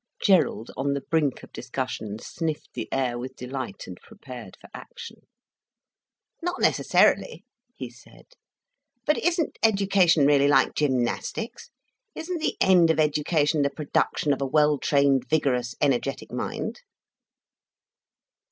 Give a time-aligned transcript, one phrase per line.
[0.19, 5.27] Gerald, on the brink of discussion, sniffed the air with delight and prepared for action.
[6.41, 8.25] "Not necessarily," he said.
[9.05, 11.69] "But isn't education really like gymnastics,
[12.15, 16.81] isn't the end of education the production of a well trained, vigorous, energetic mind?"